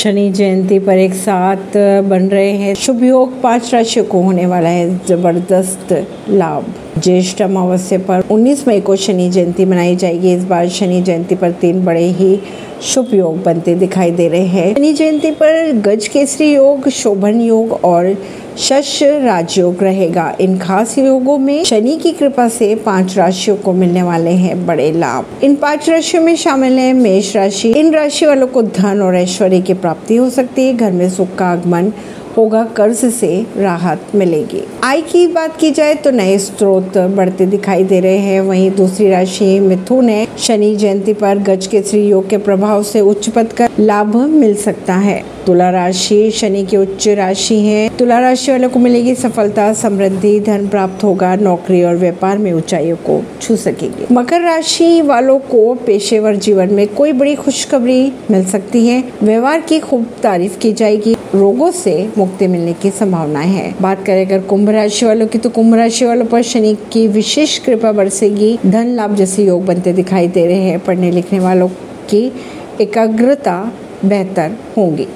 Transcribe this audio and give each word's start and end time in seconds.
शनि 0.00 0.30
जयंती 0.30 0.78
पर 0.78 0.98
एक 0.98 1.14
साथ 1.14 1.76
बन 2.02 2.28
रहे 2.28 2.50
हैं। 2.50 2.74
शुभ 2.74 3.02
योग 3.04 3.40
पाँच 3.42 3.74
राशियों 3.74 4.04
को 4.04 4.20
होने 4.22 4.46
वाला 4.46 4.68
है। 4.68 5.00
ज़बरदस्त 5.06 5.92
लाभ। 6.30 6.72
ज्येष्ठ 6.98 7.42
अमावस्या 7.42 7.98
पर 7.98 8.22
19 8.30 8.66
मई 8.68 8.80
को 8.80 8.96
शनि 8.96 9.28
जयंती 9.30 9.64
मनाई 9.64 9.96
जाएगी। 9.96 10.32
इस 10.34 10.44
बार 10.44 10.68
शनि 10.68 11.02
जयंती 11.02 11.34
पर 11.34 11.50
तीन 11.50 11.84
बड़े 11.84 12.04
ही 12.04 12.40
शुभ 12.82 13.14
योग 13.14 13.42
बनते 13.42 13.74
दिखाई 13.74 14.10
दे 14.10 14.28
रहे 14.28 14.40
हैं। 14.40 14.74
शनि 14.74 14.92
जयंती 14.92 15.30
पर 15.30 15.72
गज 15.72 16.08
केसरी 16.08 16.54
योग, 16.54 16.88
शोभन 16.88 17.40
योग 17.40 17.72
और 17.84 18.16
शश 18.58 19.02
राजयोग 19.02 19.82
रहेगा। 19.82 20.36
इन 20.40 20.58
खास 20.58 20.98
योगों 20.98 21.38
में 21.38 21.64
शनि 21.64 21.96
की 21.96 22.12
कृपा 22.12 22.48
से 22.48 22.74
पाँच 22.74 23.16
राशियों 23.18 23.56
को 23.56 23.72
मिलने 23.72 24.02
वाले 24.02 24.30
हैं 24.30 24.66
बड़े 24.66 24.92
लाभ। 24.92 25.44
इन 25.44 25.54
पाँच 25.54 25.88
राशियों 25.90 26.22
में 26.22 26.36
शामिल 26.36 26.78
है 26.78 26.92
मेष 26.92 27.36
राशि। 27.36 27.68
इन 27.68 27.92
राशि 27.92 28.26
वालों 28.26 28.46
को 28.46 28.62
धन 28.62 29.02
और 29.02 29.16
ऐश्वर्य 29.16 29.60
की 29.60 29.74
प्राप्ति 29.74 30.16
हो 30.16 30.30
सकती 30.30 30.66
है। 30.66 30.74
घर 30.74 30.92
में 30.92 31.10
सुख 31.10 31.34
का 31.34 31.46
आगमन 31.46 31.92
होगा, 32.36 32.64
कर्ज 32.76 33.04
से 33.14 33.46
राहत 33.56 34.06
मिलेगी। 34.14 34.62
आय 34.84 35.00
की 35.02 35.26
बात 35.26 35.56
की 35.56 35.70
जाए 35.70 35.94
तो 35.94 36.10
नए 36.10 36.38
स्रोत 36.38 36.98
बढ़ते 36.98 37.46
दिखाई 37.46 37.84
दे 37.84 38.00
रहे 38.00 38.18
हैं। 38.18 38.40
वहीं 38.40 38.70
दूसरी 38.70 39.10
राशि 39.10 39.58
मिथुन 39.60 40.08
है। 40.08 40.26
शनि 40.38 40.74
जयंती 40.76 41.12
पर 41.12 41.38
गज 41.38 41.66
के 41.66 41.82
श्री 41.82 42.06
योग 42.08 42.28
के 42.28 42.38
प्रभाव 42.38 42.82
से 42.82 43.00
उच्च 43.00 43.28
पद 43.28 43.52
का 43.52 43.68
लाभ 43.80 44.16
मिल 44.16 44.54
सकता 44.54 44.94
है। 44.94 45.24
तुला 45.46 45.70
राशि 45.70 46.30
शनि 46.30 46.64
की 46.64 46.76
उच्च 46.76 47.08
राशि 47.08 47.58
है। 47.60 47.90
तुला 47.98 48.18
राशि 48.18 48.52
वालों 48.52 48.68
को 48.70 48.78
मिलेगी 48.78 49.14
सफलता, 49.14 49.72
समृद्धि, 49.72 50.40
धन 50.40 50.68
प्राप्त 50.68 51.04
होगा, 51.04 51.36
नौकरी 51.36 51.82
और 51.82 51.96
व्यापार 51.96 52.38
में 52.38 52.52
ऊंचाइयों 52.52 52.96
को 52.96 53.24
छू 53.40 53.56
सकेगी। 53.56 54.14
मकर 54.14 54.40
राशि 54.40 55.00
वालों 55.02 55.38
को 55.38 55.74
पेशेवर 55.74 56.36
जीवन 56.36 56.74
में 56.74 56.88
कोई 56.88 57.12
बड़ी 57.12 57.34
खुशखबरी 57.34 58.12
मिल 58.30 58.44
सकती 58.44 58.86
है। 58.86 59.04
व्यवहार 59.22 59.60
की 59.60 59.80
खूब 59.80 60.06
तारीफ़ 60.22 60.58
की 60.58 60.72
जाएगी। 60.72 61.16
रोगों 61.34 61.70
से 61.70 62.08
मुक्ति 62.18 62.46
मिलने 62.46 62.72
की 62.72 62.90
संभावनाएँ 62.90 63.48
है। 63.48 63.74
बात 63.82 64.04
करें 64.06 64.26
अगर 64.26 64.38
कुंभ 64.38 64.70
राशि 64.70 65.06
वालों 65.06 65.26
की 65.26 65.38
तो 65.38 65.50
कुंभ 65.50 65.74
राशि 65.74 66.04
वालों 66.04 66.26
पर 66.26 66.42
शनि 66.42 66.76
की 66.92 67.08
विशेष 67.08 67.58
कृपा 67.58 67.92
बरसेगी। 67.92 68.58
धन 68.66 68.86
लाभ 68.86 69.14
जैसे 69.14 69.44
योग 69.44 69.66
बनते 69.66 69.92
दिखाई 69.92 70.28
दे 70.28 70.46
रहे 70.46 70.62
हैं। 70.62 70.80
पढ़ने 70.80 71.10
लिखने 71.10 71.38
वालों 71.38 71.68
की 72.10 72.32
एकाग्रता 72.80 73.72
बेहतर 74.04 74.52
होगी। 74.76 75.06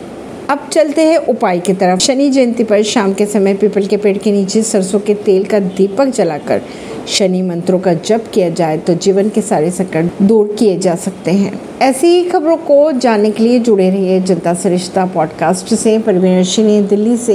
अब 0.51 0.69
चलते 0.73 1.03
हैं 1.03 1.17
उपाय 1.17 1.59
की 1.59 1.73
तरफ़। 1.73 2.01
शनि 2.01 2.31
जयंती 2.31 2.65
पर 2.65 2.83
शाम 2.83 3.13
के 3.13 3.27
समय 3.27 3.55
पीपल 3.55 3.87
के 3.87 3.97
पेड़ 3.97 4.19
के 4.19 4.33
नीचे 4.33 4.63
सरसों 4.63 5.01
के 5.01 5.15
तेल 5.15 5.45
का 5.45 5.59
दीपक 5.59 6.07
जलाकर 6.07 6.63
शनि 7.09 7.43
मंत्रों 7.43 7.79
का 7.79 7.95
जप 7.95 8.25
किया 8.35 8.49
जाए 8.49 8.79
तो 8.79 8.95
जीवन 8.95 9.29
के 9.29 9.41
सारे 9.41 9.71
संकट 9.71 10.23
दूर 10.23 10.57
किए 10.59 10.79
जा 10.79 10.95
सकते 10.95 11.31
हैं। 11.31 11.61
ऐसी 11.83 12.07
ही 12.07 12.25
खबरों 12.25 12.57
को 12.57 12.93
जानने 12.93 13.31
के 13.31 13.43
लिए 13.43 13.59
जुड़े 13.59 13.91
रहिए 13.91 14.21
जनता 14.21 14.55
सरिश्ता 14.55 14.69
रिश्ता 14.69 15.07
पॉडकास्ट 15.07 15.75
से। 15.75 15.99
परवीन 15.99 16.87
दिल्ली 16.87 17.17
से। 17.17 17.33